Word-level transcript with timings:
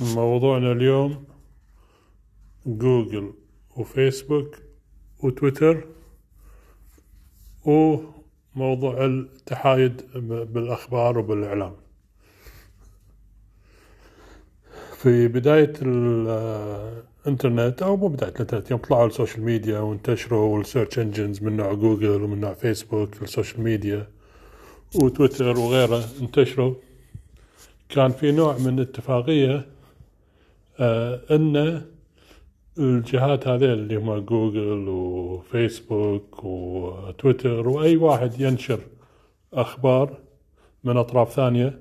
موضوعنا 0.00 0.72
اليوم 0.72 1.24
جوجل 2.66 3.32
وفيسبوك 3.76 4.56
وتويتر 5.22 5.84
وموضوع 7.64 9.04
التحيز 9.04 10.02
بالأخبار 10.52 11.18
وبالإعلام 11.18 11.72
في 14.96 15.28
بداية 15.28 15.72
الإنترنت 15.82 17.82
أو 17.82 17.96
مو 17.96 18.08
بداية 18.08 18.30
الإنترنت 18.30 18.70
يوم 18.70 18.80
طلعوا 18.80 19.06
ال 19.06 19.11
social 19.11 19.44
media 19.44 19.78
وانتشروا 19.78 20.60
ال 20.60 20.65
search 20.65 20.98
engines 20.98 21.42
من 21.42 21.56
نوع 21.56 21.72
جوجل 21.72 22.22
ومن 22.22 22.40
نوع 22.40 22.54
فيسبوك 22.54 23.22
ال 23.22 23.28
social 23.28 23.62
media 23.62 24.08
وتويتر 24.94 25.58
وغيره 25.58 26.04
انتشروا 26.20 26.74
كان 27.88 28.10
في 28.10 28.32
نوع 28.32 28.58
من 28.58 28.80
اتفاقية 28.80 29.54
آه 29.56 29.79
أن 30.80 31.82
الجهات 32.78 33.48
هذه 33.48 33.64
اللي 33.64 33.96
هم 33.96 34.18
جوجل 34.18 34.88
وفيسبوك 34.88 36.44
وتويتر 36.44 37.68
وأي 37.68 37.96
واحد 37.96 38.40
ينشر 38.40 38.80
أخبار 39.54 40.18
من 40.84 40.96
أطراف 40.96 41.32
ثانية 41.32 41.80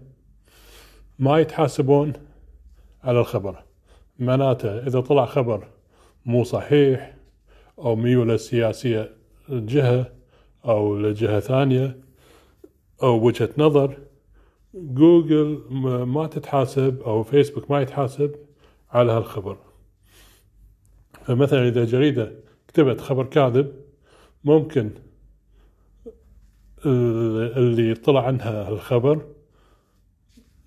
ما 1.20 1.39
يتحاسبون 1.39 2.13
على 3.03 3.20
الخبر. 3.20 3.63
معناته 4.20 4.88
إذا 4.88 5.02
طلع 5.02 5.25
خبر 5.25 5.67
مو 6.25 6.44
صحيح 6.44 7.16
أو 7.80 7.95
ميوله 7.95 8.38
سياسيه 8.38 9.16
لجهة 9.50 10.11
أو 10.66 10.97
لجهة 10.97 11.39
ثانية 11.39 11.97
أو 13.03 13.25
وجهة 13.25 13.50
نظر 13.58 13.97
جوجل 14.73 15.63
ما 16.05 16.27
تتحاسب 16.27 17.02
أو 17.02 17.23
فيسبوك 17.23 17.72
ما 17.72 17.81
يتحاسب 17.81 18.36
على 18.91 19.11
هالخبر. 19.11 19.57
فمثلا 21.25 21.67
إذا 21.67 21.86
جريدة 21.86 22.31
كتبت 22.67 23.02
خبر 23.02 23.23
كاذب 23.23 23.73
ممكن 24.44 24.91
اللي 26.86 27.94
طلع 27.94 28.25
عنها 28.27 28.69
الخبر 28.69 29.25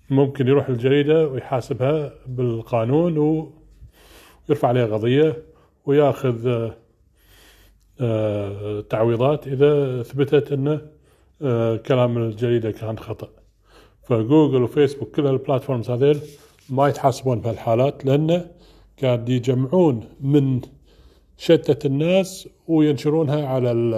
ممكن 0.09 0.47
يروح 0.47 0.69
الجريدة 0.69 1.27
ويحاسبها 1.27 2.13
بالقانون 2.27 3.17
ويرفع 4.49 4.67
عليها 4.67 4.85
قضية 4.85 5.43
وياخذ 5.85 6.71
آه، 8.01 8.81
تعويضات 8.81 9.47
إذا 9.47 10.03
ثبتت 10.03 10.51
أن 10.51 10.81
آه، 11.41 11.75
كلام 11.75 12.17
الجريدة 12.17 12.71
كان 12.71 12.99
خطأ. 12.99 13.29
فجوجل 14.03 14.63
وفيسبوك 14.63 15.15
كل 15.15 15.27
البلاتفورمز 15.27 15.89
هذيل 15.89 16.19
ما 16.69 16.87
يتحاسبون 16.87 17.41
بهالحالات 17.41 18.05
لأن 18.05 18.51
قاعد 19.03 19.29
يجمعون 19.29 20.09
من 20.21 20.61
شتت 21.37 21.85
الناس 21.85 22.49
وينشرونها 22.67 23.47
على 23.47 23.71
ال 23.71 23.93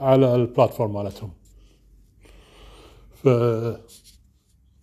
على 0.00 0.34
البلاتفورم 0.34 0.94
مالتهم. 0.94 1.30
ف 3.14 3.28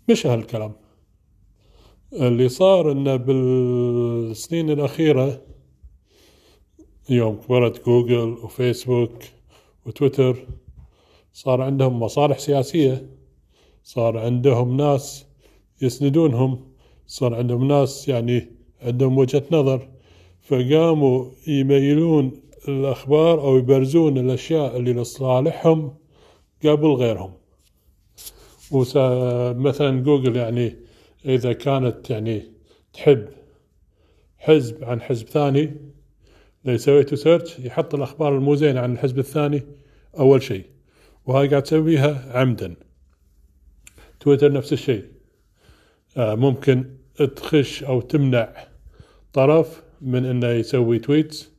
مش 0.10 0.28
هالكلام. 0.28 0.72
اللي 2.14 2.50
صار 2.50 2.92
انه 2.92 3.16
بالسنين 3.16 4.70
الأخيرة 4.70 5.42
يوم 7.10 7.36
كبرت 7.36 7.86
جوجل 7.86 8.30
وفيسبوك 8.44 9.24
وتويتر 9.86 10.48
صار 11.34 11.62
عندهم 11.62 12.00
مصالح 12.00 12.40
سياسية 12.40 13.10
صار 13.84 14.18
عندهم 14.18 14.78
ناس 14.78 15.26
يسندونهم. 15.82 16.70
صار 17.08 17.36
عندهم 17.36 17.68
ناس 17.68 18.10
يعني 18.10 18.52
عندهم 18.82 19.18
وجهة 19.18 19.44
نظر 19.52 19.90
فقاموا 20.42 21.32
يميلون 21.48 22.42
الأخبار 22.68 23.42
أو 23.42 23.58
يبرزون 23.58 24.18
الأشياء 24.18 24.78
اللي 24.78 24.94
لصالحهم 24.94 25.96
قبل 26.66 26.88
غيرهم. 26.88 27.34
مثلا 29.62 30.04
جوجل 30.04 30.36
يعني 30.36 30.76
إذا 31.26 31.54
كانت 31.54 32.10
يعني 32.10 32.44
تحب 32.94 33.28
حزب 34.38 34.84
عن 34.84 35.02
حزب 35.02 35.28
ثاني 35.28 35.76
لو 36.66 36.78
سويتوا 36.78 37.18
search 37.18 37.60
يحط 37.60 37.96
الأخبار 37.96 38.36
المو 38.36 38.56
زينة 38.56 38.80
عن 38.80 38.94
الحزب 38.94 39.20
الثاني 39.20 39.64
أول 40.20 40.44
شيء 40.44 40.66
وهاي 41.26 41.48
قاعد 41.48 41.64
تسويها 41.64 42.40
عمدا. 42.40 42.76
تويتر 44.20 44.52
نفس 44.52 44.74
الشيء. 44.74 45.19
ممكن 46.18 46.96
تخشش 47.36 47.84
أو 47.84 48.02
تمنع 48.02 48.68
طرف 49.34 49.84
من 50.02 50.26
إنه 50.26 50.48
يسوي 50.48 51.00
tweets 51.00 51.52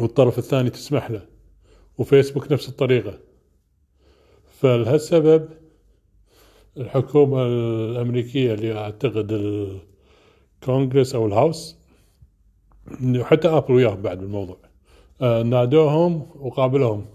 والطرف 0.00 0.38
الثاني 0.38 0.70
تسمح 0.70 1.10
له. 1.10 1.26
وفيسبوك 1.98 2.52
نفس 2.52 2.68
الطريقة. 2.68 3.18
فلهالسبب 4.60 5.48
الحكومة 6.76 7.46
الأمريكية 7.46 8.54
اللي 8.54 8.78
أعتقد 8.78 9.32
الكونغرس 10.62 11.14
أو 11.14 11.26
الهاوس 11.26 11.76
حتى 13.20 13.48
أبل 13.48 13.74
وياهم 13.74 14.02
بعد 14.02 14.18
بالموضوع 14.18 14.56
آه، 15.22 15.42
نادوهم 15.42 16.26
وقابلهم. 16.34 17.06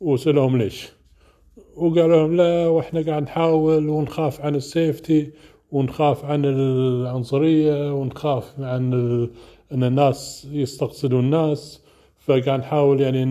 وسألهم 0.00 0.56
ليش؟ 0.56 0.88
وقالوا 1.76 2.16
لهم 2.16 2.36
لا 2.36 2.68
وإحنا 2.68 3.02
قاعد 3.02 3.22
نحاول 3.22 3.88
ونخاف 3.88 4.40
عن 4.40 4.54
السيفتي 4.54 5.30
ونخاف 5.70 6.24
عن 6.24 6.44
العنصرية 6.44 7.94
ونخاف 7.94 8.60
عن 8.60 8.92
أن 9.72 9.84
الناس 9.84 10.48
يستقصدوا 10.52 11.20
الناس. 11.20 11.84
فقاعد 12.18 12.60
نحاول 12.60 13.00
يعني 13.00 13.24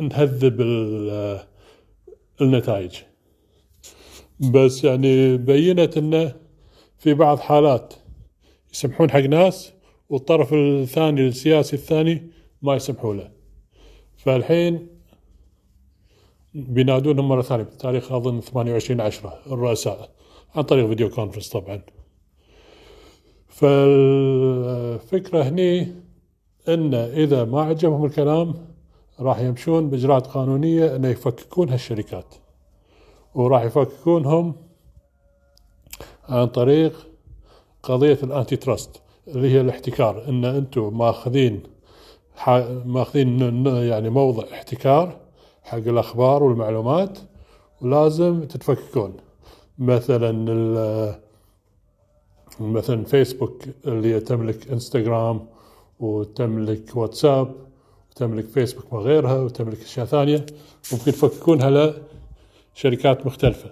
نهذب 0.00 0.60
النتائج. 2.40 2.94
بس 4.52 4.84
يعني 4.84 5.36
بينت 5.36 5.96
انه 5.96 6.32
في 6.98 7.14
بعض 7.14 7.38
حالات 7.38 7.94
يسمحون 8.72 9.10
حق 9.10 9.20
ناس 9.20 9.72
والطرف 10.08 10.54
الثاني 10.54 11.26
السياسي 11.26 11.76
الثاني 11.76 12.30
ما 12.62 12.76
يسمحوا 12.76 13.14
له. 13.14 13.30
فالحين 14.16 14.95
بينادونهم 16.56 17.28
مرة 17.28 17.42
ثانية 17.42 17.64
بتاريخ 17.64 18.12
أظن 18.12 18.40
28 18.40 19.00
عشرة 19.00 19.38
الرؤساء 19.46 20.10
عن 20.54 20.62
طريق 20.62 20.86
فيديو 20.86 21.08
كونفرنس 21.08 21.48
طبعا. 21.48 21.82
فالفكرة 23.48 25.42
هني 25.42 25.94
إن 26.68 26.94
إذا 26.94 27.44
ما 27.44 27.62
عجبهم 27.62 28.04
الكلام 28.04 28.54
راح 29.20 29.40
يمشون 29.40 29.90
بإجراءات 29.90 30.26
قانونية 30.26 30.96
انه 30.96 31.08
يفككون 31.08 31.68
هالشركات. 31.68 32.34
وراح 33.34 33.62
يفككونهم 33.62 34.54
عن 36.28 36.46
طريق 36.46 37.06
قضية 37.82 38.18
الانتي 38.22 38.56
تراست 38.56 39.02
اللي 39.28 39.50
هي 39.50 39.60
الاحتكار. 39.60 40.28
إن 40.28 40.44
أنتم 40.44 40.98
ماخذين 40.98 41.62
ماخذين 42.84 43.66
يعني 43.66 44.10
موضع 44.10 44.44
احتكار 44.52 45.25
حق 45.66 45.78
الأخبار 45.78 46.42
والمعلومات 46.42 47.18
ولازم 47.80 48.44
تتفككون. 48.44 49.16
مثلا 49.78 50.32
مثلا 52.60 53.04
فيسبوك 53.04 53.62
اللي 53.86 54.20
تملك 54.20 54.70
إنستغرام 54.70 55.46
وتملك 56.00 56.96
واتساب 56.96 57.54
وتملك 58.10 58.44
فيسبوك 58.44 58.92
وغيرها 58.92 59.38
وتملك 59.38 59.80
أشياء 59.82 60.06
ثانية 60.06 60.46
ممكن 60.92 61.08
يفككونها 61.08 61.94
لشركات 62.76 63.26
مختلفة. 63.26 63.70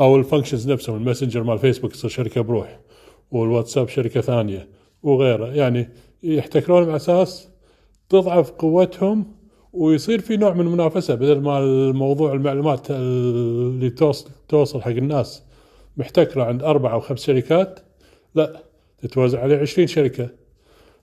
أو 0.00 0.16
ال 0.16 0.21
functions 0.21 0.70
نفسهم 0.70 0.96
ال 0.96 1.01
Messenger 1.01 1.42
مال 1.42 1.58
فيسبوك 1.58 1.94
يصير 1.94 2.10
شركة 2.10 2.40
بروح 2.40 2.80
والواتساب 3.30 3.88
شركة 3.88 4.20
ثانية 4.20 4.68
وغيره 5.02 5.46
يعني 5.46 5.88
يحتكرون 6.22 6.82
على 6.82 6.96
أساس 6.96 7.48
تضعف 8.08 8.50
قوتهم 8.50 9.39
ويصير 9.72 10.20
في 10.20 10.36
نوع 10.36 10.52
من 10.52 10.60
المنافسة 10.60 11.14
بدل 11.14 11.40
ما 11.40 11.58
الموضوع 11.58 12.32
المعلومات 12.32 12.90
اللي 12.90 13.90
توصل 13.90 14.30
توصل 14.48 14.82
حق 14.82 14.88
الناس 14.88 15.42
محتكرة 15.96 16.44
عند 16.44 16.62
أربع 16.62 16.92
أو 16.92 17.00
خمس 17.00 17.26
شركات 17.26 17.80
لا 18.34 18.62
تتوزع 18.98 19.42
عليه 19.42 19.56
عشرين 19.56 19.86
شركة. 19.86 20.28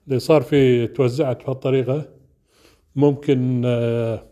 اللي 0.08 0.18
صار 0.18 0.42
في 0.42 0.86
توزعت 0.86 1.44
بهالطريقه 1.44 2.04
ممكن 2.96 3.62
آه، 3.66 4.22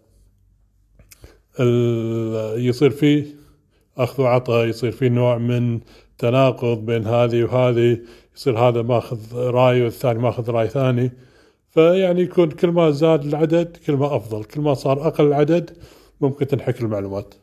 يصير 2.56 2.90
فيه 2.90 3.26
أخذ 3.98 4.22
وعطاء 4.22 4.66
يصير 4.66 4.92
في 4.92 5.08
نوع 5.08 5.38
من 5.38 5.80
تناقض 6.18 6.86
بين 6.86 7.06
هذه 7.06 7.44
وهذه 7.44 7.98
يصير 8.36 8.58
هذا 8.58 8.82
ماخذ 8.82 9.18
رأي 9.34 9.82
والثاني 9.82 10.18
ماخذ 10.18 10.50
رأي 10.50 10.68
ثاني. 10.68 11.12
فيعني 11.76 12.20
يكون 12.22 12.50
كل 12.50 12.68
ما 12.68 12.90
زاد 12.90 13.24
العدد 13.24 13.76
كل 13.76 13.92
ما 13.92 14.16
أفضل 14.16 14.44
كل 14.44 14.60
ما 14.60 14.74
صار 14.74 15.06
أقل 15.06 15.26
العدد 15.26 15.76
ممكن 16.20 16.46
تنحك 16.46 16.80
المعلومات. 16.80 17.34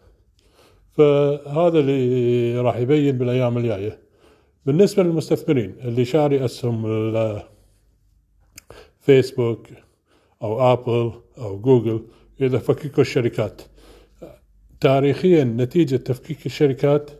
فهذا 0.91 1.79
اللي 1.79 2.59
راح 2.59 2.77
يبين 2.77 3.17
بالأيام 3.17 3.57
الجاية. 3.57 3.99
بالنسبة 4.65 5.03
للمستثمرين 5.03 5.75
اللي 5.83 6.05
شاري 6.05 6.45
أسهم 6.45 6.85
ال- 6.85 7.41
فيسبوك 8.99 9.67
أو 10.41 10.73
أبل 10.73 11.11
أو 11.37 11.59
جوجل 11.59 12.05
إذا 12.41 12.57
فككوا 12.57 13.01
الشركات. 13.01 13.61
تاريخيا 14.81 15.43
نتيجة 15.43 15.95
تفكيك 15.95 16.45
الشركات 16.45 17.11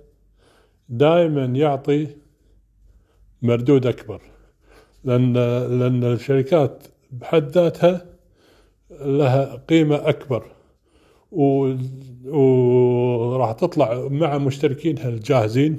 دائما 0.90 1.46
يعطي 1.46 2.08
مردود 3.42 3.88
أكبر 3.88 4.22
لأن 5.04 5.34
لأن 5.80 6.04
الشركات 6.04 6.84
بحد 7.20 7.52
ذاتها 7.52 8.06
لها 8.92 9.56
قيمة 9.70 9.96
أكبر. 10.10 10.44
و- 11.32 11.74
وراح 12.26 13.52
تطلع 13.52 14.08
مع 14.12 14.38
مشتركينها 14.38 15.10
الجاهزين 15.10 15.78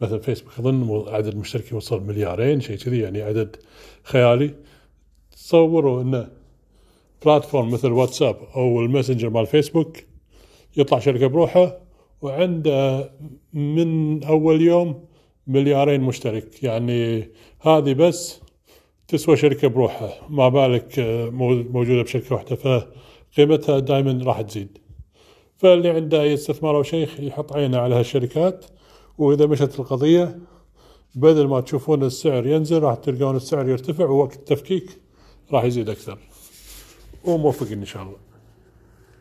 مثلا 0.00 0.18
فيسبوك 0.18 0.52
اظن 0.58 1.04
عدد 1.08 1.26
المشتركين 1.26 1.76
وصل 1.76 2.02
مليارين 2.02 2.60
شيء 2.60 2.76
كذي 2.76 2.98
يعني 2.98 3.22
عدد 3.22 3.56
خيالي. 4.02 4.54
تصوروا 5.32 6.02
انه 6.02 6.28
platform 7.24 7.70
مثل 7.70 7.92
واتساب 7.92 8.36
أو 8.56 8.80
ال 8.80 8.85
Messenger 8.85 9.30
مال 9.30 9.46
فيسبوك 9.46 9.96
يطلع 10.76 10.98
شركة 10.98 11.26
بروحه 11.26 11.78
وعنده 12.22 13.10
من 13.52 14.24
أول 14.24 14.60
يوم 14.62 15.04
مليارين 15.46 16.00
مشترك. 16.00 16.62
يعني 16.62 17.28
هذه 17.60 17.92
بس 17.94 18.40
تسوى 19.08 19.36
شركة 19.36 19.68
بروحها. 19.68 20.12
ما 20.28 20.48
بالك 20.48 20.98
آه، 20.98 21.30
مو- 21.30 21.62
موجودة 21.70 22.02
بشركة 22.02 22.34
واحدة 22.34 22.56
فقيمتها 22.56 23.78
دائما 23.78 24.24
راح 24.24 24.40
تزيد. 24.40 24.78
فاللي 25.56 25.90
عنده 25.90 26.22
أي 26.22 26.34
استثمار 26.34 26.76
أو 26.76 26.82
شيء 26.82 27.08
يحط 27.18 27.52
عينه 27.52 27.78
على 27.78 27.94
هالشركات 27.94 28.64
وإذا 29.18 29.46
مشت 29.46 29.80
القضية 29.80 30.38
بدل 31.14 31.46
ما 31.48 31.60
تشوفون 31.60 32.04
السعر 32.04 32.46
ينزل 32.46 32.82
راح 32.82 32.94
تلقون 32.94 33.36
السعر 33.36 33.68
يرتفع 33.68 34.04
ووقت 34.04 34.36
التفكيك 34.36 34.90
راح 35.52 35.64
يزيد 35.64 35.88
أكثر. 35.90 36.18
وموفقين 37.24 37.78
إن 37.78 37.84
شاء 37.84 38.02
الله. 38.02 38.16